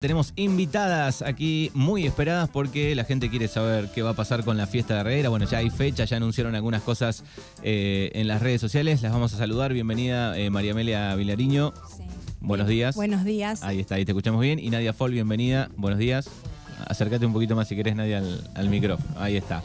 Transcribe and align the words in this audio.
Tenemos 0.00 0.32
invitadas 0.36 1.22
aquí 1.22 1.72
muy 1.74 2.06
esperadas 2.06 2.48
porque 2.48 2.94
la 2.94 3.02
gente 3.02 3.30
quiere 3.30 3.48
saber 3.48 3.88
qué 3.92 4.02
va 4.02 4.10
a 4.10 4.14
pasar 4.14 4.44
con 4.44 4.56
la 4.56 4.68
fiesta 4.68 4.94
de 4.94 5.02
Reguera. 5.02 5.28
Bueno, 5.28 5.44
ya 5.44 5.58
hay 5.58 5.70
fecha, 5.70 6.04
ya 6.04 6.18
anunciaron 6.18 6.54
algunas 6.54 6.82
cosas 6.82 7.24
eh, 7.64 8.12
en 8.14 8.28
las 8.28 8.40
redes 8.40 8.60
sociales. 8.60 9.02
Las 9.02 9.10
vamos 9.10 9.34
a 9.34 9.38
saludar. 9.38 9.72
Bienvenida 9.72 10.38
eh, 10.38 10.50
María 10.50 10.70
Amelia 10.70 11.12
Vilariño. 11.16 11.74
Sí. 11.96 12.04
Buenos 12.38 12.68
días. 12.68 12.94
Buenos 12.94 13.24
días. 13.24 13.64
Ahí 13.64 13.80
está, 13.80 13.96
ahí 13.96 14.04
te 14.04 14.12
escuchamos 14.12 14.40
bien. 14.40 14.60
Y 14.60 14.70
Nadia 14.70 14.92
Fol, 14.92 15.10
bienvenida. 15.10 15.68
Buenos 15.76 15.98
días. 15.98 16.30
Acércate 16.86 17.26
un 17.26 17.32
poquito 17.32 17.56
más 17.56 17.68
si 17.68 17.76
querés, 17.76 17.96
Nadia, 17.96 18.18
al, 18.18 18.42
al 18.54 18.68
micrófono. 18.68 19.08
Ahí 19.20 19.36
está. 19.36 19.62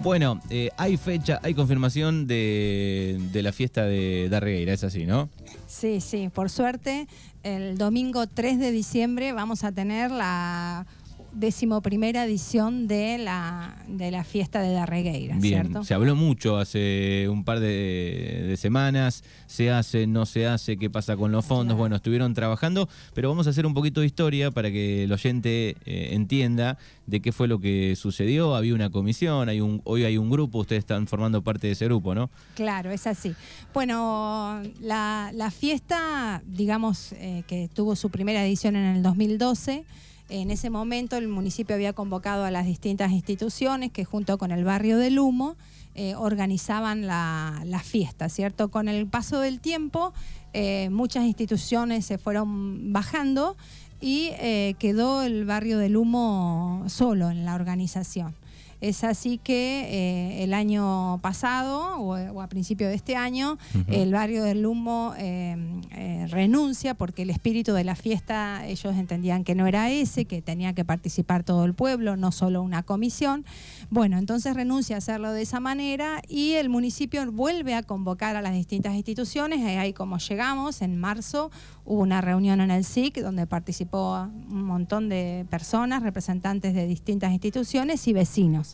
Bueno, 0.00 0.40
eh, 0.50 0.70
hay 0.76 0.96
fecha, 0.96 1.40
hay 1.42 1.54
confirmación 1.54 2.26
de, 2.26 3.18
de 3.32 3.42
la 3.42 3.52
fiesta 3.52 3.84
de 3.84 4.28
Darregueira, 4.30 4.72
es 4.72 4.82
así, 4.84 5.04
¿no? 5.04 5.28
Sí, 5.66 6.00
sí, 6.00 6.30
por 6.32 6.48
suerte, 6.48 7.06
el 7.42 7.76
domingo 7.76 8.26
3 8.26 8.58
de 8.58 8.70
diciembre 8.72 9.32
vamos 9.32 9.62
a 9.62 9.72
tener 9.72 10.10
la 10.10 10.86
decimoprimera 11.32 12.24
edición 12.24 12.86
de 12.88 13.18
la, 13.18 13.76
de 13.88 14.10
la 14.10 14.24
fiesta 14.24 14.60
de 14.60 14.72
Darregueira, 14.72 15.36
Bien, 15.38 15.62
¿cierto? 15.64 15.84
se 15.84 15.94
habló 15.94 16.14
mucho 16.16 16.58
hace 16.58 17.26
un 17.28 17.44
par 17.44 17.60
de, 17.60 18.44
de 18.48 18.56
semanas, 18.56 19.24
se 19.46 19.70
hace, 19.70 20.06
no 20.06 20.26
se 20.26 20.46
hace, 20.46 20.76
qué 20.76 20.90
pasa 20.90 21.16
con 21.16 21.32
los 21.32 21.44
fondos, 21.44 21.66
Claro. 21.74 21.78
bueno, 21.78 21.96
estuvieron 21.96 22.34
trabajando, 22.34 22.88
pero 23.14 23.28
vamos 23.28 23.46
a 23.46 23.50
hacer 23.50 23.66
un 23.66 23.74
poquito 23.74 24.00
de 24.00 24.06
historia 24.06 24.50
para 24.50 24.70
que 24.70 25.04
el 25.04 25.12
oyente 25.12 25.76
eh, 25.86 26.08
entienda 26.12 26.78
de 27.06 27.20
qué 27.20 27.32
fue 27.32 27.48
lo 27.48 27.58
que 27.60 27.96
sucedió, 27.96 28.54
había 28.54 28.74
una 28.74 28.90
comisión, 28.90 29.48
hay 29.48 29.60
un, 29.60 29.80
hoy 29.84 30.04
hay 30.04 30.16
un 30.18 30.30
grupo, 30.30 30.58
ustedes 30.60 30.80
están 30.80 31.06
formando 31.06 31.42
parte 31.42 31.66
de 31.66 31.72
ese 31.72 31.86
grupo, 31.86 32.14
¿no? 32.14 32.30
Claro, 32.54 32.90
es 32.92 33.06
así. 33.06 33.34
Bueno, 33.74 34.62
la, 34.80 35.30
la 35.34 35.50
fiesta, 35.50 36.42
digamos, 36.46 37.12
eh, 37.14 37.42
que 37.46 37.68
tuvo 37.72 37.96
su 37.96 38.10
primera 38.10 38.44
edición 38.46 38.76
en 38.76 38.84
el 38.96 39.02
2012, 39.02 39.84
en 40.30 40.50
ese 40.50 40.70
momento 40.70 41.16
el 41.16 41.28
municipio 41.28 41.74
había 41.74 41.92
convocado 41.92 42.44
a 42.44 42.50
las 42.50 42.66
distintas 42.66 43.12
instituciones 43.12 43.90
que 43.92 44.04
junto 44.04 44.38
con 44.38 44.52
el 44.52 44.64
barrio 44.64 44.96
del 44.96 45.18
Humo 45.18 45.56
eh, 45.94 46.14
organizaban 46.14 47.06
la, 47.06 47.62
la 47.66 47.80
fiesta, 47.80 48.28
¿cierto? 48.28 48.70
Con 48.70 48.88
el 48.88 49.06
paso 49.06 49.40
del 49.40 49.60
tiempo, 49.60 50.14
eh, 50.52 50.88
muchas 50.90 51.24
instituciones 51.24 52.06
se 52.06 52.16
fueron 52.16 52.92
bajando 52.92 53.56
y 54.00 54.30
eh, 54.38 54.76
quedó 54.78 55.22
el 55.22 55.44
barrio 55.44 55.78
del 55.78 55.96
Humo 55.96 56.84
solo 56.88 57.30
en 57.30 57.44
la 57.44 57.54
organización. 57.54 58.34
Es 58.80 59.04
así 59.04 59.38
que 59.38 59.88
eh, 59.90 60.44
el 60.44 60.54
año 60.54 61.18
pasado 61.20 61.98
o, 61.98 62.14
o 62.14 62.40
a 62.40 62.46
principio 62.48 62.88
de 62.88 62.94
este 62.94 63.16
año, 63.16 63.58
el 63.88 64.12
barrio 64.12 64.42
del 64.42 64.62
Lumbo 64.62 65.14
eh, 65.18 65.56
eh, 65.92 66.26
renuncia 66.30 66.94
porque 66.94 67.22
el 67.22 67.30
espíritu 67.30 67.72
de 67.72 67.84
la 67.84 67.94
fiesta 67.94 68.66
ellos 68.66 68.96
entendían 68.96 69.44
que 69.44 69.54
no 69.54 69.66
era 69.66 69.90
ese, 69.90 70.24
que 70.24 70.40
tenía 70.40 70.72
que 70.72 70.84
participar 70.84 71.44
todo 71.44 71.64
el 71.64 71.74
pueblo, 71.74 72.16
no 72.16 72.32
solo 72.32 72.62
una 72.62 72.82
comisión. 72.82 73.44
Bueno, 73.90 74.18
entonces 74.18 74.54
renuncia 74.54 74.96
a 74.96 74.98
hacerlo 74.98 75.32
de 75.32 75.42
esa 75.42 75.60
manera 75.60 76.22
y 76.28 76.52
el 76.52 76.68
municipio 76.68 77.30
vuelve 77.30 77.74
a 77.74 77.82
convocar 77.82 78.36
a 78.36 78.42
las 78.42 78.54
distintas 78.54 78.94
instituciones. 78.94 79.64
Ahí 79.78 79.92
como 79.92 80.18
llegamos, 80.18 80.82
en 80.82 80.98
marzo 80.98 81.50
hubo 81.84 82.00
una 82.00 82.20
reunión 82.20 82.60
en 82.60 82.70
el 82.70 82.84
SIC 82.84 83.20
donde 83.20 83.46
participó 83.46 84.28
un 84.50 84.62
montón 84.62 85.08
de 85.08 85.46
personas, 85.50 86.02
representantes 86.02 86.74
de 86.74 86.86
distintas 86.86 87.32
instituciones 87.32 88.06
y 88.08 88.12
vecinos. 88.12 88.69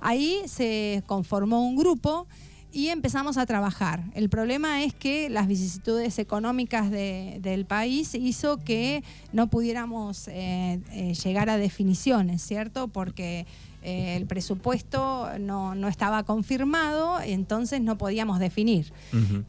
Ahí 0.00 0.40
se 0.46 1.02
conformó 1.06 1.66
un 1.66 1.76
grupo 1.76 2.26
y 2.72 2.88
empezamos 2.88 3.38
a 3.38 3.46
trabajar. 3.46 4.04
El 4.14 4.28
problema 4.28 4.82
es 4.84 4.92
que 4.92 5.30
las 5.30 5.46
vicisitudes 5.48 6.18
económicas 6.18 6.90
de- 6.90 7.38
del 7.40 7.64
país 7.64 8.14
hizo 8.14 8.58
que 8.58 9.02
no 9.32 9.46
pudiéramos 9.48 10.28
eh, 10.28 10.80
eh, 10.92 11.14
llegar 11.14 11.48
a 11.48 11.56
definiciones, 11.56 12.42
¿cierto? 12.42 12.88
Porque 12.88 13.46
eh, 13.82 14.16
el 14.16 14.26
presupuesto 14.26 15.28
no, 15.38 15.74
no 15.74 15.88
estaba 15.88 16.24
confirmado, 16.24 17.18
entonces 17.20 17.80
no 17.80 17.96
podíamos 17.96 18.40
definir. 18.40 18.92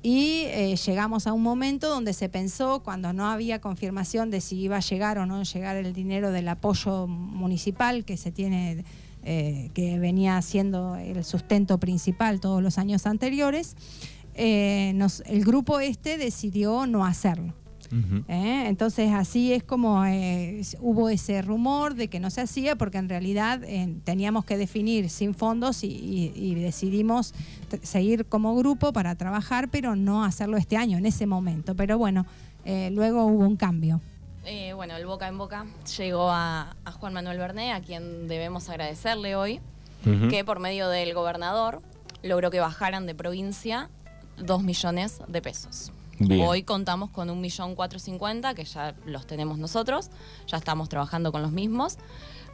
Y 0.04 0.46
llegamos 0.86 1.28
a 1.28 1.34
un 1.34 1.42
momento 1.42 1.90
donde 1.90 2.14
se 2.14 2.30
pensó, 2.30 2.82
cuando 2.82 3.12
no 3.14 3.26
había 3.26 3.60
confirmación 3.60 4.30
de 4.30 4.40
si 4.40 4.58
iba 4.60 4.78
a 4.78 4.82
llegar 4.82 5.18
o 5.18 5.26
no 5.26 5.44
llegar 5.44 5.76
el 5.76 5.92
dinero 5.92 6.32
del 6.32 6.48
apoyo 6.48 7.08
municipal 7.08 8.06
que 8.06 8.16
se 8.16 8.32
tiene, 8.32 8.86
eh, 9.24 9.70
que 9.74 10.00
venía 10.00 10.42
siendo 10.42 10.96
el 10.96 11.24
sustento 11.24 11.78
principal 11.80 12.40
todos 12.40 12.62
los 12.64 12.78
años 12.78 13.06
anteriores, 13.06 13.76
eh, 14.36 14.92
nos- 14.96 15.22
el 15.26 15.44
grupo 15.44 15.80
este 15.80 16.18
decidió 16.18 16.86
no 16.88 17.06
hacerlo. 17.06 17.54
¿eh? 18.28 18.66
Entonces 18.68 19.14
así 19.14 19.54
es 19.54 19.64
como 19.64 20.04
eh, 20.06 20.62
hubo 20.82 21.08
ese 21.08 21.42
rumor 21.42 21.96
de 21.96 22.10
que 22.10 22.20
no 22.20 22.30
se 22.30 22.42
hacía 22.42 22.76
porque 22.76 22.98
en 22.98 23.08
realidad 23.08 23.64
eh, 23.64 23.96
teníamos 24.04 24.44
que 24.44 24.58
definir 24.58 25.10
sin 25.10 25.34
fondos 25.34 25.86
y, 25.86 25.88
y- 25.88 26.34
y 26.36 26.56
decidimos 26.56 27.34
seguir 27.84 28.26
como 28.26 28.56
grupo 28.58 28.92
para 28.92 29.16
trabajar, 29.16 29.70
pero 29.70 29.96
no 29.96 30.26
hacerlo 30.26 30.58
este 30.58 30.76
año, 30.76 30.98
en 30.98 31.06
ese 31.06 31.26
momento. 31.28 31.76
Pero 31.76 31.98
bueno, 31.98 32.26
luego 32.92 33.26
hubo 33.26 33.46
un 33.48 33.56
cambio. 33.56 34.02
Eh, 34.50 34.72
bueno, 34.72 34.96
el 34.96 35.06
boca 35.06 35.28
en 35.28 35.38
boca 35.38 35.66
llegó 35.98 36.30
a, 36.32 36.74
a 36.86 36.92
Juan 36.94 37.12
Manuel 37.12 37.38
Berné, 37.38 37.74
a 37.74 37.82
quien 37.82 38.30
debemos 38.30 38.70
agradecerle 38.70 39.36
hoy, 39.36 39.60
que 40.30 40.46
por 40.46 40.60
medio 40.60 40.88
del 40.88 41.14
gobernador 41.14 41.82
logró 42.24 42.50
que 42.50 42.62
bajaran 42.62 43.06
de 43.06 43.14
provincia 43.14 43.90
dos 44.38 44.64
millones 44.64 45.20
de 45.28 45.42
pesos. 45.42 45.92
Bien. 46.18 46.48
Hoy 46.48 46.64
contamos 46.64 47.10
con 47.10 47.30
un 47.30 47.42
millón 47.42 47.76
cuatro 47.76 48.00
cincuenta, 48.00 48.54
que 48.54 48.64
ya 48.64 48.96
los 49.06 49.28
tenemos 49.28 49.58
nosotros, 49.58 50.12
ya 50.48 50.56
estamos 50.56 50.88
trabajando 50.88 51.34
con 51.34 51.42
los 51.42 51.52
mismos. 51.52 51.98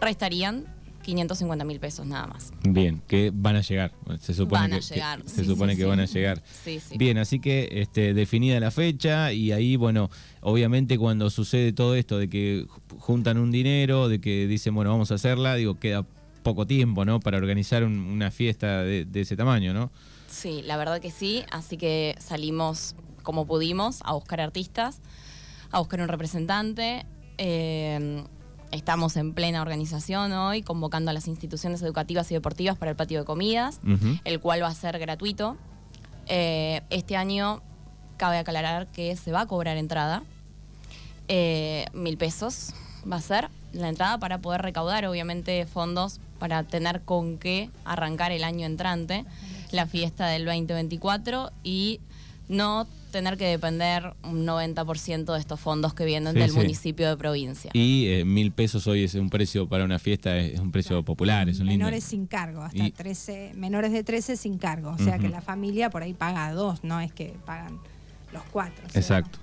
Restarían 0.02 0.66
550 1.04 1.64
mil 1.66 1.80
pesos 1.80 2.06
nada 2.08 2.26
más. 2.28 2.52
Bien, 2.64 3.02
que 3.08 3.32
van 3.34 3.56
a 3.58 3.62
llegar. 3.62 3.92
Se 4.20 4.34
supone 4.34 4.62
Van 4.62 4.74
a 4.74 4.80
que, 4.80 4.88
que- 4.88 4.94
llegar, 4.96 5.22
se 5.28 5.44
sí, 5.44 5.46
supone 5.46 5.74
sí, 5.74 5.78
que 5.78 5.84
sí. 5.84 5.90
van 5.90 6.00
a 6.00 6.06
llegar. 6.06 6.44
Sí, 6.64 6.80
sí. 6.80 6.98
Bien, 6.98 7.18
así 7.20 7.40
que 7.40 7.70
este, 7.72 8.14
definida 8.14 8.60
la 8.60 8.72
fecha 8.72 9.32
y 9.34 9.52
ahí, 9.52 9.76
bueno, 9.76 10.10
obviamente 10.42 10.98
cuando 10.98 11.30
sucede 11.30 11.74
todo 11.74 11.96
esto 11.96 12.18
de 12.18 12.30
que 12.30 12.66
ju- 12.68 13.00
juntan 13.00 13.38
un 13.38 13.52
dinero, 13.52 14.08
de 14.08 14.20
que 14.20 14.48
dicen, 14.48 14.74
bueno, 14.74 14.90
vamos 14.92 15.12
a 15.12 15.16
hacerla, 15.16 15.56
digo, 15.56 15.78
queda 15.80 16.06
poco 16.42 16.66
tiempo, 16.68 17.06
¿no? 17.06 17.20
Para 17.20 17.38
organizar 17.38 17.84
un- 17.84 18.00
una 18.00 18.32
fiesta 18.32 18.82
de, 18.84 19.06
de 19.06 19.22
ese 19.22 19.36
tamaño, 19.36 19.74
¿no? 19.74 19.92
Sí, 20.28 20.62
la 20.64 20.78
verdad 20.78 21.00
que 21.00 21.12
sí, 21.12 21.44
así 21.52 21.78
que 21.78 22.16
salimos 22.20 22.96
como 23.22 23.46
pudimos 23.46 24.00
a 24.04 24.14
buscar 24.14 24.42
artistas, 24.42 25.00
a 25.72 25.80
buscar 25.80 26.02
un 26.02 26.08
representante. 26.08 27.06
eh, 27.38 28.24
estamos 28.74 29.16
en 29.18 29.34
plena 29.34 29.62
organización 29.62 30.32
hoy, 30.34 30.64
convocando 30.64 31.12
a 31.12 31.14
las 31.14 31.28
instituciones 31.28 31.82
educativas 31.82 32.30
y 32.32 32.34
deportivas 32.34 32.78
para 32.78 32.92
el 32.92 32.98
patio 32.98 33.20
de 33.20 33.26
comidas, 33.26 33.80
el 34.26 34.40
cual 34.40 34.64
va 34.64 34.68
a 34.68 34.74
ser 34.74 34.98
gratuito. 35.00 35.58
Eh, 36.28 36.82
este 36.90 37.16
año 37.16 37.62
cabe 38.18 38.38
aclarar 38.38 38.88
que 38.88 39.16
se 39.16 39.32
va 39.32 39.42
a 39.42 39.46
cobrar 39.46 39.78
entrada, 39.78 40.24
eh, 41.28 41.86
mil 41.94 42.18
pesos 42.18 42.74
va 43.10 43.18
a 43.18 43.22
ser 43.22 43.50
la 43.74 43.90
entrada 43.90 44.18
para 44.18 44.40
poder 44.40 44.62
recaudar 44.62 45.06
obviamente 45.06 45.66
fondos 45.66 46.20
para 46.40 46.64
tener 46.64 47.02
con 47.02 47.38
qué 47.38 47.70
arrancar 47.86 48.32
el 48.32 48.44
año 48.44 48.66
entrante, 48.66 49.26
la 49.72 49.86
fiesta 49.86 50.28
del 50.28 50.46
2024 50.46 51.52
y 51.64 52.00
no 52.50 52.88
tener 53.14 53.38
que 53.38 53.46
depender 53.46 54.14
un 54.24 54.46
90% 54.46 55.32
de 55.34 55.40
estos 55.40 55.60
fondos 55.62 55.94
que 55.94 56.04
vienen 56.04 56.34
Sí, 56.34 56.40
del 56.40 56.50
sí. 56.50 56.58
municipio 56.58 57.08
de 57.08 57.16
provincia. 57.16 57.72
Y 57.74 58.08
eh, 58.08 58.26
mil 58.26 58.52
pesos 58.52 58.86
hoy 58.88 59.06
es 59.06 59.14
un 59.16 59.30
precio 59.30 59.70
para 59.70 59.86
una 59.86 60.00
fiesta, 60.00 60.36
es 60.38 60.60
un 60.60 60.72
precio 60.72 61.02
popular, 61.04 61.48
es 61.48 61.60
un 61.62 61.68
lindo. 61.68 61.86
menores 61.86 62.04
sin 62.04 62.26
cargo, 62.28 62.64
hasta 62.64 62.84
Y- 62.84 62.92
13, 62.92 63.54
menores 63.56 63.94
de 63.94 64.04
13 64.04 64.36
sin 64.36 64.58
cargo. 64.58 64.92
O 64.92 64.98
sea 64.98 65.18
que 65.20 65.30
la 65.30 65.40
familia 65.42 65.90
por 65.90 66.04
ahí 66.04 66.14
paga 66.14 66.52
dos, 66.52 66.84
no 66.84 67.00
es 67.00 67.14
que 67.14 67.34
pagan 67.46 67.80
los 68.34 68.44
cuatro. 68.52 68.84
Exacto. 68.94 69.40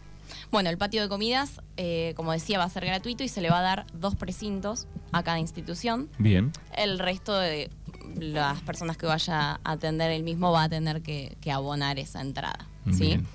Bueno, 0.50 0.68
el 0.68 0.76
patio 0.78 1.00
de 1.00 1.08
comidas, 1.08 1.60
eh, 1.76 2.12
como 2.16 2.32
decía, 2.32 2.58
va 2.58 2.64
a 2.64 2.68
ser 2.68 2.84
gratuito 2.84 3.22
y 3.24 3.28
se 3.28 3.40
le 3.40 3.50
va 3.50 3.60
a 3.60 3.62
dar 3.62 3.86
dos 3.94 4.14
precintos 4.16 4.86
a 5.12 5.22
cada 5.22 5.38
institución. 5.38 6.08
Bien. 6.18 6.52
El 6.76 6.98
resto 6.98 7.36
de 7.38 7.70
las 8.18 8.60
personas 8.62 8.96
que 8.96 9.06
vaya 9.06 9.52
a 9.52 9.60
atender 9.72 10.10
el 10.10 10.24
mismo 10.24 10.50
va 10.50 10.64
a 10.64 10.68
tener 10.68 11.02
que, 11.02 11.36
que 11.40 11.52
abonar 11.52 11.98
esa 12.00 12.20
entrada. 12.20 12.66
¿sí? 12.92 13.06
Bien. 13.08 13.26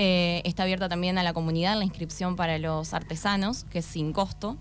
Eh, 0.00 0.42
está 0.44 0.62
abierta 0.62 0.88
también 0.88 1.18
a 1.18 1.24
la 1.24 1.32
comunidad 1.32 1.76
la 1.76 1.82
inscripción 1.84 2.36
para 2.36 2.56
los 2.58 2.94
artesanos, 2.94 3.64
que 3.64 3.80
es 3.80 3.84
sin 3.84 4.12
costo. 4.12 4.56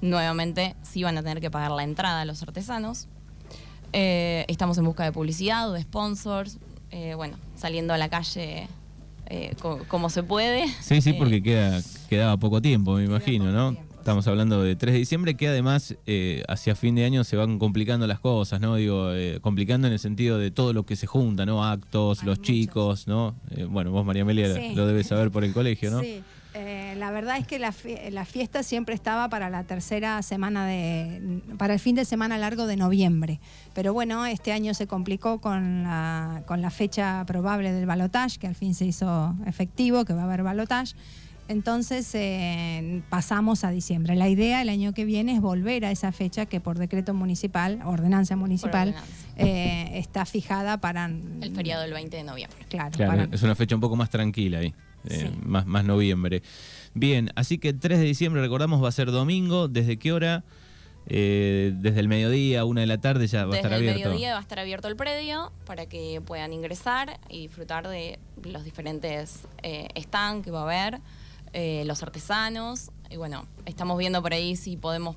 Nuevamente, 0.00 0.74
sí 0.82 1.02
van 1.02 1.18
a 1.18 1.22
tener 1.22 1.40
que 1.40 1.50
pagar 1.50 1.70
la 1.70 1.82
entrada 1.82 2.22
a 2.22 2.24
los 2.24 2.42
artesanos. 2.42 3.06
Eh, 3.92 4.46
estamos 4.48 4.78
en 4.78 4.84
busca 4.84 5.04
de 5.04 5.12
publicidad 5.12 5.68
o 5.68 5.72
de 5.72 5.82
sponsors. 5.82 6.58
eh, 6.90 7.14
bueno, 7.14 7.36
saliendo 7.56 7.92
a 7.92 7.98
la 7.98 8.08
calle 8.08 8.68
eh, 9.26 9.54
co- 9.60 9.80
como 9.88 10.08
se 10.10 10.22
puede. 10.22 10.66
Sí, 10.80 11.00
sí, 11.02 11.10
Eh, 11.10 11.16
porque 11.18 11.42
queda, 11.42 11.82
quedaba 12.08 12.36
poco 12.38 12.62
tiempo, 12.62 12.94
me 12.94 13.04
imagino, 13.04 13.50
¿no? 13.52 13.72
tiempo, 13.72 13.93
Estamos 14.04 14.26
hablando 14.28 14.62
de 14.62 14.76
3 14.76 14.92
de 14.92 14.98
diciembre, 14.98 15.34
que 15.34 15.48
además 15.48 15.96
eh, 16.06 16.44
hacia 16.46 16.74
fin 16.74 16.94
de 16.94 17.06
año 17.06 17.24
se 17.24 17.36
van 17.36 17.58
complicando 17.58 18.06
las 18.06 18.20
cosas, 18.20 18.60
¿no? 18.60 18.74
Digo, 18.76 19.10
eh, 19.14 19.38
complicando 19.40 19.86
en 19.86 19.94
el 19.94 19.98
sentido 19.98 20.36
de 20.36 20.50
todo 20.50 20.74
lo 20.74 20.84
que 20.84 20.94
se 20.94 21.06
junta, 21.06 21.46
¿no? 21.46 21.64
Actos, 21.64 22.20
Hay 22.20 22.26
los 22.26 22.36
muchos. 22.38 22.46
chicos, 22.54 23.08
¿no? 23.08 23.34
Eh, 23.52 23.64
bueno, 23.64 23.92
vos, 23.92 24.04
María 24.04 24.20
Amelia, 24.20 24.54
Sí. 24.54 24.74
lo 24.74 24.86
debes 24.86 25.06
saber 25.06 25.30
por 25.30 25.42
el 25.42 25.54
colegio, 25.54 25.90
¿no? 25.90 26.00
Sí, 26.00 26.22
eh, 26.52 26.94
Eh, 26.94 26.96
la 26.98 27.10
verdad 27.12 27.38
es 27.38 27.46
que 27.46 27.58
la, 27.58 27.74
la, 28.12 28.24
fiesta 28.26 28.62
siempre 28.62 28.94
estaba 28.94 29.28
para 29.30 29.48
la 29.48 29.64
tercera 29.64 30.20
semana 30.22 30.66
de, 30.66 31.40
para 31.56 31.72
el 31.72 31.80
fin 31.80 31.96
de 31.96 32.04
semana 32.04 32.36
largo 32.36 32.66
de 32.66 32.76
noviembre. 32.76 33.40
Pero 33.72 33.94
bueno, 33.94 34.26
este 34.26 34.52
año 34.52 34.74
se 34.74 34.86
complicó 34.86 35.40
con 35.40 35.82
la, 35.82 36.42
con 36.46 36.60
la 36.60 36.70
fecha 36.70 37.24
probable 37.26 37.72
del 37.72 37.86
balotage, 37.86 38.38
que 38.38 38.46
al 38.46 38.54
fin 38.54 38.74
se 38.74 38.84
hizo 38.84 39.34
efectivo, 39.46 40.04
que 40.04 40.12
va 40.12 40.20
a 40.20 40.24
haber 40.26 40.42
balotage. 40.42 40.94
Entonces 41.46 42.10
eh, 42.14 43.02
pasamos 43.10 43.64
a 43.64 43.70
diciembre. 43.70 44.16
La 44.16 44.28
idea 44.28 44.62
el 44.62 44.70
año 44.70 44.94
que 44.94 45.04
viene 45.04 45.34
es 45.34 45.40
volver 45.40 45.84
a 45.84 45.90
esa 45.90 46.10
fecha 46.10 46.46
que 46.46 46.60
por 46.60 46.78
decreto 46.78 47.12
municipal, 47.12 47.80
ordenanza 47.84 48.34
municipal, 48.34 48.94
eh, 49.36 49.90
está 49.94 50.24
fijada 50.24 50.80
para... 50.80 51.06
El 51.06 51.54
feriado 51.54 51.82
del 51.82 51.92
20 51.92 52.16
de 52.16 52.24
noviembre. 52.24 52.58
Claro, 52.68 53.28
es 53.30 53.42
una 53.42 53.54
fecha 53.54 53.74
un 53.74 53.82
poco 53.82 53.94
más 53.94 54.08
tranquila 54.08 54.58
ahí, 54.58 54.74
eh, 55.08 55.30
más, 55.42 55.66
más 55.66 55.84
noviembre. 55.84 56.42
Bien, 56.94 57.30
así 57.34 57.58
que 57.58 57.74
3 57.74 57.98
de 57.98 58.04
diciembre, 58.06 58.40
recordamos, 58.40 58.82
va 58.82 58.88
a 58.88 58.92
ser 58.92 59.10
domingo. 59.10 59.68
¿Desde 59.68 59.98
qué 59.98 60.12
hora? 60.12 60.44
desde 61.06 62.00
el 62.00 62.08
mediodía, 62.08 62.64
una 62.64 62.80
de 62.80 62.86
la 62.86 62.96
tarde 62.96 63.26
ya 63.26 63.44
va 63.44 63.52
a 63.52 63.56
estar 63.56 63.74
abierto. 63.74 63.98
Desde 63.98 64.04
el 64.04 64.08
mediodía 64.08 64.32
va 64.32 64.38
a 64.38 64.40
estar 64.40 64.58
abierto 64.58 64.88
el 64.88 64.96
predio 64.96 65.52
para 65.66 65.84
que 65.84 66.22
puedan 66.24 66.54
ingresar 66.54 67.20
y 67.28 67.40
disfrutar 67.40 67.86
de 67.88 68.18
los 68.42 68.64
diferentes 68.64 69.42
stands 69.98 70.42
que 70.42 70.50
va 70.50 70.60
a 70.60 70.62
haber. 70.62 71.02
Eh, 71.54 71.84
los 71.86 72.02
artesanos. 72.02 72.90
Y 73.10 73.16
bueno, 73.16 73.46
estamos 73.64 73.96
viendo 73.96 74.20
por 74.20 74.34
ahí 74.34 74.56
si 74.56 74.76
podemos 74.76 75.14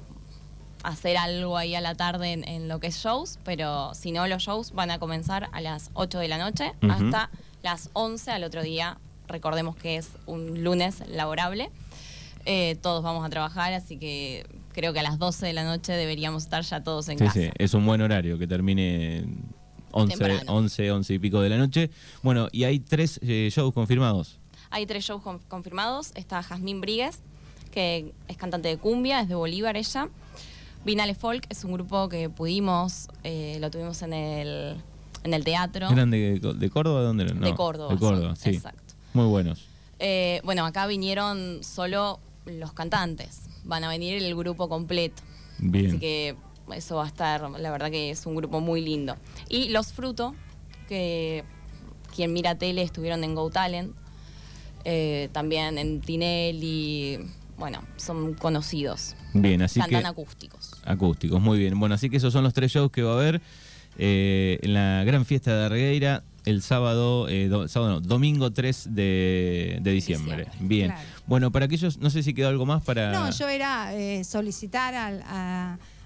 hacer 0.83 1.17
algo 1.17 1.57
ahí 1.57 1.73
a 1.73 1.81
la 1.81 1.95
tarde 1.95 2.33
en, 2.33 2.67
lo 2.67 2.79
que 2.79 2.87
es 2.87 2.97
shows, 2.97 3.39
pero 3.43 3.95
si 3.95 4.11
no, 4.11 4.27
los 4.27 4.43
shows 4.43 4.71
van 4.71 4.91
a 4.91 4.99
comenzar 4.99 5.49
a 5.51 5.61
las 5.61 5.89
8 5.95 6.19
de 6.19 6.27
la 6.27 6.37
noche 6.37 6.73
hasta 6.87 7.31
las 7.63 7.89
11 7.93 8.29
al 8.29 8.43
otro 8.43 8.61
día. 8.61 8.99
Recordemos 9.27 9.75
que 9.75 9.97
es 9.97 10.09
un 10.27 10.63
lunes 10.63 11.01
laborable. 11.09 11.71
Eh, 12.45 12.77
todos 12.83 13.03
vamos 13.03 13.25
a 13.25 13.29
trabajar, 13.29 13.73
así 13.73 13.97
que 13.97 14.45
creo 14.73 14.93
que 14.93 14.99
a 14.99 15.03
las 15.03 15.17
12 15.17 15.47
de 15.47 15.53
la 15.53 15.63
noche 15.63 15.93
deberíamos 15.93 16.43
estar 16.43 16.61
ya 16.61 16.83
todos 16.83 17.09
en 17.09 17.17
casa. 17.17 17.33
Sí, 17.33 17.49
es 17.57 17.73
un 17.73 17.83
buen 17.83 17.99
horario 17.99 18.37
que 18.37 18.45
termine 18.45 19.25
11, 19.91 20.43
11, 20.45 20.91
11 20.91 21.13
y 21.15 21.19
pico 21.19 21.41
de 21.41 21.49
la 21.49 21.57
noche. 21.57 21.89
Bueno, 22.21 22.47
y 22.51 22.63
hay 22.65 22.79
tres 22.79 23.19
eh, 23.23 23.49
shows 23.51 23.73
confirmados. 23.73 24.37
Hay 24.69 24.85
tres 24.85 25.05
shows 25.05 25.21
confirmados. 25.47 26.11
Está 26.15 26.43
Jazmín 26.43 26.81
Brigues, 26.81 27.21
que 27.71 28.13
es 28.27 28.37
cantante 28.37 28.67
de 28.67 28.77
cumbia, 28.77 29.21
es 29.21 29.29
de 29.29 29.35
Bolívar 29.35 29.77
ella. 29.77 30.09
Vinale 30.85 31.15
Folk 31.15 31.45
es 31.49 31.63
un 31.63 31.73
grupo 31.73 32.07
que 32.09 32.29
pudimos, 32.29 33.07
eh, 33.23 33.57
lo 33.59 33.69
tuvimos 33.69 34.01
en 34.03 34.13
el, 34.13 34.77
en 35.23 35.33
el 35.33 35.43
teatro. 35.43 35.89
¿Eran 35.89 36.11
de, 36.11 36.69
Córdoba? 36.71 37.01
¿Dónde 37.01 37.25
eran? 37.25 37.41
de 37.41 37.55
Córdoba. 37.55 37.93
De 37.93 37.99
Córdoba, 37.99 38.35
sí. 38.35 38.51
Exacto. 38.51 38.93
Muy 39.13 39.25
buenos. 39.25 39.65
Eh, 39.99 40.41
bueno, 40.43 40.65
acá 40.65 40.87
vinieron 40.87 41.63
solo 41.63 42.19
los 42.45 42.73
cantantes. 42.73 43.43
Van 43.63 43.83
a 43.83 43.89
venir 43.89 44.21
el 44.23 44.35
grupo 44.35 44.69
completo. 44.69 45.23
Bien. 45.59 45.87
Así 45.87 45.99
que 45.99 46.35
eso 46.73 46.97
va 46.97 47.05
a 47.05 47.07
estar, 47.07 47.49
la 47.49 47.71
verdad 47.71 47.89
que 47.89 48.11
es 48.11 48.25
un 48.25 48.35
grupo 48.35 48.59
muy 48.59 48.81
lindo. 48.81 49.15
Y 49.49 49.69
Los 49.69 49.93
Fruto, 49.93 50.35
que 50.87 51.43
quien 52.15 52.33
mira 52.33 52.55
tele 52.55 52.81
estuvieron 52.81 53.23
en 53.23 53.35
Go 53.35 53.49
Talent 53.49 53.95
eh, 54.89 55.27
también 55.33 55.77
en 55.77 55.99
Tinelli, 55.99 57.19
bueno, 57.57 57.83
son 57.97 58.35
conocidos. 58.35 59.17
Bien, 59.33 59.61
así 59.61 59.81
Cantan 59.81 60.05
acústicos. 60.05 60.71
Acústicos, 60.85 61.41
muy 61.41 61.59
bien. 61.59 61.77
Bueno, 61.77 61.95
así 61.95 62.09
que 62.09 62.15
esos 62.15 62.31
son 62.31 62.45
los 62.45 62.53
tres 62.53 62.71
shows 62.71 62.89
que 62.89 63.03
va 63.03 63.11
a 63.11 63.15
haber 63.15 63.41
eh, 63.97 64.59
en 64.61 64.73
la 64.73 65.03
gran 65.03 65.25
fiesta 65.25 65.57
de 65.57 65.65
Argueira 65.65 66.23
el 66.45 66.61
sábado, 66.61 67.27
eh, 67.27 67.49
sábado 67.67 67.99
domingo 67.99 68.53
3 68.53 68.95
de, 68.95 69.81
diciembre. 69.83 70.47
Bien. 70.61 70.93
Bueno, 71.25 71.51
para 71.51 71.65
aquellos, 71.65 71.97
no 71.97 72.09
sé 72.09 72.23
si 72.23 72.33
quedó 72.33 72.47
algo 72.47 72.65
más 72.65 72.81
para... 72.81 73.11
No, 73.11 73.29
yo 73.31 73.49
era 73.49 73.91
solicitar 74.23 74.95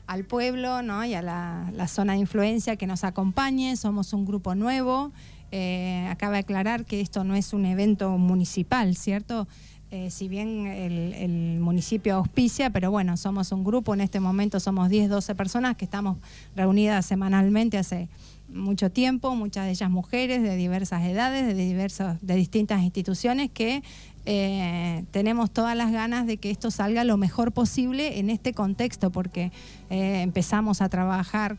al, 0.08 0.26
pueblo 0.26 0.82
¿no? 0.82 1.06
y 1.06 1.14
a 1.14 1.22
la, 1.22 1.72
la, 1.76 1.88
zona 1.88 2.14
de 2.14 2.20
influencia 2.20 2.78
que 2.78 2.88
nos 2.88 3.04
acompañe. 3.04 3.78
Somos 3.78 4.12
un 4.14 4.26
grupo 4.26 4.56
nuevo. 4.56 5.12
Eh, 5.52 6.08
acaba 6.10 6.34
de 6.34 6.40
aclarar 6.40 6.86
que 6.86 7.02
esto 7.02 7.24
no 7.24 7.36
es 7.36 7.54
un 7.54 7.66
evento 7.66 8.18
municipal, 8.18 8.96
¿cierto? 8.96 9.48
Eh, 9.94 10.10
si 10.10 10.30
bien 10.30 10.68
el, 10.68 11.60
municipio 11.60 12.16
auspicia, 12.16 12.70
pero 12.70 12.92
bueno, 12.92 13.18
somos 13.18 13.52
un 13.52 13.66
grupo, 13.66 13.94
en 13.94 14.00
este 14.00 14.22
momento 14.22 14.62
somos 14.62 14.88
10, 14.88 15.10
12 15.10 15.36
personas 15.36 15.76
que 15.76 15.84
estamos 15.84 16.18
reunidas 16.56 17.06
semanalmente 17.06 17.78
hace 17.78 18.08
mucho 18.48 18.90
tiempo, 18.90 19.36
muchas 19.36 19.66
de 19.66 19.72
ellas 19.72 19.90
mujeres 19.90 20.44
de 20.44 20.56
diversas 20.56 21.04
edades, 21.04 21.46
de, 21.46 21.54
diversos, 21.54 22.16
de 22.22 22.36
distintas 22.36 22.82
instituciones 22.84 23.52
que 23.52 23.84
eh, 24.26 25.06
tenemos 25.12 25.52
todas 25.52 25.76
las 25.76 25.92
ganas 25.92 26.28
de 26.28 26.38
que 26.38 26.52
esto 26.52 26.72
salga 26.72 27.04
lo 27.04 27.18
mejor 27.18 27.52
posible 27.52 28.20
en 28.20 28.30
este 28.30 28.54
contexto, 28.54 29.12
porque 29.12 29.52
empezamos 29.90 30.82
a 30.82 30.90
trabajar 30.90 31.58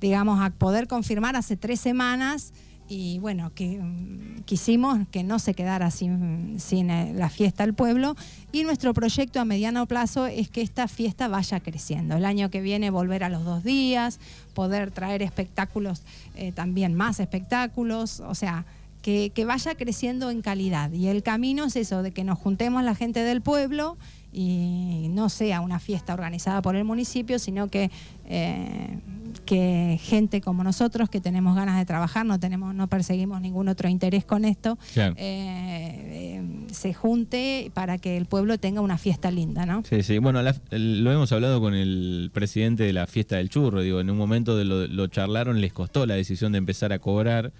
digamos, 0.00 0.40
a 0.40 0.50
poder 0.50 0.86
confirmar 0.86 1.36
hace 1.36 1.56
tres 1.56 1.80
semanas 1.80 2.52
y 2.90 3.20
bueno, 3.20 3.52
que 3.54 3.78
mm, 3.80 4.42
quisimos 4.46 4.98
que 5.12 5.22
no 5.22 5.38
se 5.38 5.54
quedara 5.54 5.92
sin, 5.92 6.58
sin 6.58 6.90
eh, 6.90 7.12
la 7.14 7.30
fiesta 7.30 7.62
al 7.62 7.72
pueblo 7.72 8.16
y 8.50 8.64
nuestro 8.64 8.92
proyecto 8.92 9.40
a 9.40 9.44
mediano 9.44 9.86
plazo 9.86 10.26
es 10.26 10.50
que 10.50 10.60
esta 10.60 10.88
fiesta 10.88 11.28
vaya 11.28 11.60
creciendo. 11.60 12.16
El 12.16 12.24
año 12.24 12.50
que 12.50 12.60
viene 12.60 12.90
volver 12.90 13.22
a 13.22 13.28
los 13.28 13.44
dos 13.44 13.62
días, 13.62 14.18
poder 14.54 14.90
traer 14.90 15.22
espectáculos, 15.22 16.02
eh, 16.34 16.50
también 16.50 16.94
más 16.94 17.20
espectáculos, 17.20 18.18
o 18.20 18.34
sea, 18.34 18.66
que, 19.02 19.30
que 19.34 19.44
vaya 19.44 19.74
creciendo 19.74 20.30
en 20.30 20.42
calidad. 20.42 20.92
Y 20.92 21.08
el 21.08 21.22
camino 21.22 21.64
es 21.64 21.76
eso, 21.76 22.02
de 22.02 22.12
que 22.12 22.24
nos 22.24 22.38
juntemos 22.38 22.82
la 22.84 22.94
gente 22.94 23.22
del 23.22 23.42
pueblo 23.42 23.96
y 24.32 25.08
no 25.10 25.28
sea 25.28 25.60
una 25.60 25.80
fiesta 25.80 26.14
organizada 26.14 26.62
por 26.62 26.76
el 26.76 26.84
municipio, 26.84 27.38
sino 27.38 27.68
que, 27.68 27.90
eh, 28.26 28.98
que 29.44 29.98
gente 30.00 30.40
como 30.40 30.62
nosotros 30.62 31.08
que 31.10 31.20
tenemos 31.20 31.56
ganas 31.56 31.78
de 31.78 31.84
trabajar, 31.84 32.24
no 32.24 32.38
tenemos, 32.38 32.74
no 32.74 32.86
perseguimos 32.86 33.40
ningún 33.40 33.68
otro 33.68 33.88
interés 33.88 34.24
con 34.24 34.44
esto, 34.44 34.78
eh, 34.96 35.14
eh, 35.16 36.42
se 36.70 36.94
junte 36.94 37.70
para 37.74 37.98
que 37.98 38.16
el 38.16 38.26
pueblo 38.26 38.58
tenga 38.58 38.80
una 38.80 38.98
fiesta 38.98 39.30
linda, 39.30 39.66
¿no? 39.66 39.82
Sí, 39.88 40.02
sí. 40.02 40.18
Bueno, 40.18 40.42
lo 40.42 41.12
hemos 41.12 41.32
hablado 41.32 41.60
con 41.60 41.74
el 41.74 42.30
presidente 42.32 42.84
de 42.84 42.92
la 42.92 43.06
fiesta 43.06 43.36
del 43.36 43.48
churro, 43.48 43.80
digo, 43.80 44.00
en 44.00 44.10
un 44.10 44.16
momento 44.16 44.56
de 44.56 44.64
lo, 44.64 44.86
lo 44.86 45.06
charlaron, 45.08 45.60
les 45.60 45.72
costó 45.72 46.06
la 46.06 46.14
decisión 46.14 46.52
de 46.52 46.58
empezar 46.58 46.92
a 46.92 47.00
cobrar 47.00 47.52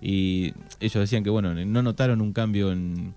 y 0.00 0.52
ellos 0.80 1.00
decían 1.00 1.24
que, 1.24 1.30
bueno, 1.30 1.54
no 1.54 1.82
notaron 1.82 2.20
un 2.20 2.32
cambio 2.32 2.72
en 2.72 3.14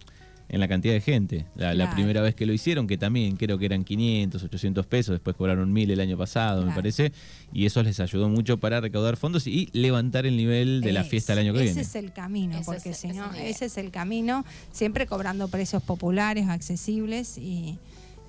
en 0.52 0.60
la 0.60 0.68
cantidad 0.68 0.94
de 0.94 1.00
gente. 1.00 1.46
La, 1.56 1.92
primera 1.92 2.22
vez 2.22 2.36
que 2.36 2.46
lo 2.46 2.52
hicieron, 2.52 2.86
que 2.86 2.98
también 2.98 3.38
creo 3.38 3.58
que 3.58 3.66
eran 3.66 3.86
500, 3.86 4.44
800 4.44 4.86
pesos, 4.86 5.14
después 5.14 5.34
cobraron 5.38 5.72
1000 5.72 5.92
el 5.92 6.00
año 6.02 6.18
pasado, 6.18 6.66
me 6.66 6.76
parece, 6.76 7.14
y 7.54 7.66
eso 7.66 7.82
les 7.82 8.02
ayudó 8.02 8.28
mucho 8.28 8.58
para 8.58 8.82
recaudar 8.82 9.16
fondos 9.16 9.48
y 9.48 9.70
levantar 9.72 10.26
el 10.26 10.36
nivel 10.36 10.82
de 10.82 10.92
la 10.92 11.06
fiesta 11.06 11.32
el 11.34 11.40
año 11.40 11.54
que 11.54 11.60
ese 11.60 11.66
viene. 11.66 11.82
Ese 11.82 12.00
es 12.00 12.04
el 12.04 12.12
camino, 12.12 12.60
porque 12.66 12.94
si 12.94 13.08
no, 13.08 13.34
ese 13.34 13.66
es 13.66 13.78
el 13.78 13.92
camino, 13.92 14.44
siempre 14.74 15.08
cobrando 15.08 15.48
precios 15.48 15.82
populares, 15.84 16.50
accesibles 16.50 17.38
y, 17.38 17.80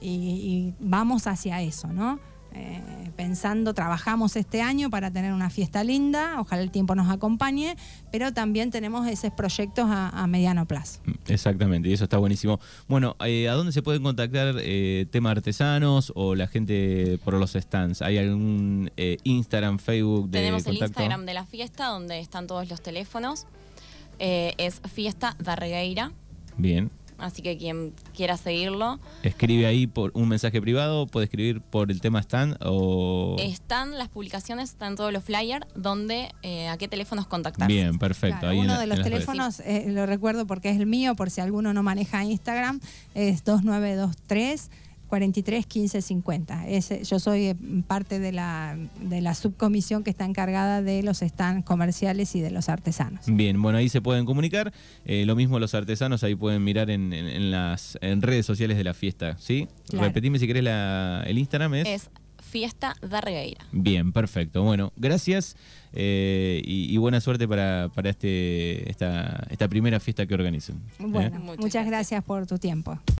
y 0.01 0.75
vamos 0.79 1.27
hacia 1.27 1.61
eso, 1.61 1.89
¿no? 1.89 2.21
Eh, 2.55 3.11
pensando, 3.17 3.75
trabajamos 3.75 4.37
este 4.37 4.63
año 4.63 4.91
para 4.91 5.11
tener 5.11 5.33
una 5.33 5.51
fiesta 5.51 5.85
linda, 5.85 6.41
ojalá 6.41 6.63
el 6.63 6.71
tiempo 6.71 6.95
nos 6.95 7.11
acompañe, 7.11 7.77
pero 8.11 8.33
también 8.33 8.71
tenemos 8.71 9.07
esos 9.07 9.31
proyectos 9.33 9.87
a, 9.89 10.27
mediano 10.27 10.67
plazo. 10.67 11.01
Exactamente, 11.29 11.89
y 11.89 11.93
eso 11.93 12.05
está 12.05 12.19
buenísimo. 12.19 12.59
Bueno, 12.89 13.17
eh, 13.25 13.49
¿a 13.49 13.53
dónde 13.53 13.73
se 13.73 13.83
pueden 13.83 14.03
contactar 14.03 14.57
eh, 14.59 15.07
tema 15.11 15.31
artesanos 15.31 16.13
o 16.15 16.35
la 16.35 16.47
gente 16.47 17.19
por 17.25 17.35
los 17.35 17.53
stands? 17.53 18.03
¿Hay 18.03 18.19
algún 18.19 18.91
Instagram, 18.97 19.79
Facebook 19.79 20.31
de 20.31 20.39
Tenemos 20.39 20.67
el 20.67 20.77
Instagram 20.77 21.27
de 21.27 21.35
la 21.35 21.45
fiesta 21.45 21.87
donde 21.87 22.19
están 22.19 22.47
todos 22.47 22.69
los 22.69 22.83
teléfonos. 22.83 23.47
es 24.19 24.81
Fiesta 24.93 25.37
Darregueira. 25.39 26.13
Bien. 26.57 26.91
Así 27.23 27.41
que 27.41 27.57
quien 27.57 27.93
quiera 28.15 28.37
seguirlo. 28.37 28.99
Escribe 29.23 29.67
ahí 29.67 29.87
por 29.87 30.11
un 30.15 30.29
mensaje 30.29 30.61
privado, 30.61 31.07
puede 31.07 31.25
escribir 31.25 31.61
por 31.61 31.91
el 31.91 32.01
tema 32.01 32.19
stand 32.21 32.57
o. 32.61 33.37
Están 33.39 33.97
las 33.97 34.09
publicaciones, 34.09 34.71
están 34.71 34.97
todos 34.97 35.13
los 35.13 35.23
flyers, 35.23 35.67
donde 35.77 36.33
eh, 36.43 36.69
a 36.69 36.77
qué 36.79 36.89
teléfonos 36.89 37.27
contactarse. 37.27 37.73
Bien, 37.73 37.99
perfecto. 37.99 38.49
uno 38.53 38.79
de 38.79 38.87
los 38.87 39.03
teléfonos, 39.03 39.61
eh, 39.61 39.87
lo 39.89 40.05
recuerdo 40.07 40.47
porque 40.47 40.71
es 40.71 40.79
el 40.79 40.87
mío, 40.87 41.15
por 41.15 41.31
si 41.31 41.41
alguno 41.41 41.73
no 41.73 41.83
maneja 41.83 42.25
Instagram, 42.25 42.81
es 43.15 43.45
2923 43.45 44.71
43 45.13 45.67
15 45.67 46.01
50. 46.01 46.65
yo 47.03 47.19
soy 47.19 47.49
eh, 47.49 47.57
parte 47.87 48.19
de 48.19 48.33
la, 48.33 48.79
de 48.99 49.21
la 49.21 49.35
subcomisión 49.35 50.05
que 50.05 50.09
está 50.09 50.25
encargada 50.25 50.81
de 50.81 51.03
los 51.03 51.19
stands 51.19 51.67
comerciales 51.67 52.35
y 52.35 52.41
de 52.41 52.51
los 52.51 52.71
artesanos. 52.71 53.27
Bien, 53.27 53.61
bueno, 53.61 53.77
ahí 53.77 53.91
se 53.91 54.01
pueden 54.01 54.25
comunicar. 54.25 54.73
Eh, 55.05 55.27
lo 55.27 55.37
mismo 55.37 55.59
los 55.59 55.75
artesanos, 55.75 56.25
ahí 56.25 56.35
pueden 56.35 56.65
mirar 56.65 56.89
en, 56.89 57.51
las 57.51 57.99
en 58.01 58.23
redes 58.23 58.47
sociales 58.47 58.79
de 58.79 58.85
la 58.85 58.95
fiesta, 58.95 59.37
¿sí? 59.37 59.69
Repetime 59.91 60.39
si 60.39 60.47
querés 60.47 60.65
la, 60.65 61.23
el 61.27 61.37
Instagram 61.37 61.75
es... 61.75 62.09
Fiesta 62.39 62.95
da 63.01 63.21
Regueira. 63.21 63.65
Bien, 63.73 64.13
perfecto. 64.13 64.63
Bueno, 64.63 64.93
gracias 64.97 65.57
eh, 65.93 66.61
y, 66.65 66.93
y 66.93 66.97
buena 66.99 67.21
suerte 67.21 67.49
para, 67.49 67.91
para 67.95 68.11
este, 68.11 68.91
esta, 68.91 69.47
esta 69.49 69.69
primera 69.69 70.01
fiesta 70.01 70.27
que 70.27 70.35
organizan. 70.35 70.77
¿eh? 70.77 70.81
Bueno, 70.99 71.39
Muchas 71.39 71.59
muchas 71.59 71.87
gracias. 71.87 71.87
gracias 71.87 72.25
por 72.25 72.47
tu 72.47 72.59
tiempo. 72.59 72.99